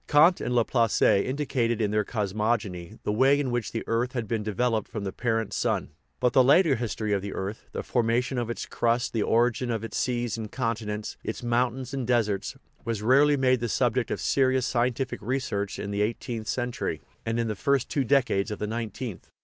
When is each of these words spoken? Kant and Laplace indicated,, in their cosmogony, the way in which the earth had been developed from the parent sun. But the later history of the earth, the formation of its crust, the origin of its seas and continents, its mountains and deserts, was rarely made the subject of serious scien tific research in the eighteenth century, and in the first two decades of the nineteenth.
Kant 0.07 0.41
and 0.41 0.55
Laplace 0.55 0.99
indicated,, 1.03 1.79
in 1.79 1.91
their 1.91 2.03
cosmogony, 2.03 2.97
the 3.03 3.11
way 3.11 3.39
in 3.39 3.51
which 3.51 3.71
the 3.71 3.83
earth 3.85 4.13
had 4.13 4.27
been 4.27 4.41
developed 4.41 4.87
from 4.89 5.03
the 5.03 5.11
parent 5.11 5.53
sun. 5.53 5.91
But 6.19 6.33
the 6.33 6.43
later 6.43 6.75
history 6.75 7.13
of 7.13 7.21
the 7.21 7.33
earth, 7.35 7.69
the 7.71 7.83
formation 7.83 8.39
of 8.39 8.49
its 8.49 8.65
crust, 8.65 9.13
the 9.13 9.21
origin 9.21 9.69
of 9.69 9.83
its 9.83 9.97
seas 9.97 10.39
and 10.39 10.51
continents, 10.51 11.17
its 11.23 11.43
mountains 11.43 11.93
and 11.93 12.07
deserts, 12.07 12.55
was 12.83 13.03
rarely 13.03 13.37
made 13.37 13.59
the 13.59 13.69
subject 13.69 14.09
of 14.09 14.19
serious 14.19 14.73
scien 14.73 14.93
tific 14.95 15.19
research 15.21 15.77
in 15.77 15.91
the 15.91 16.01
eighteenth 16.01 16.47
century, 16.47 16.99
and 17.23 17.39
in 17.39 17.47
the 17.47 17.55
first 17.55 17.87
two 17.87 18.03
decades 18.03 18.49
of 18.49 18.57
the 18.57 18.65
nineteenth. 18.65 19.29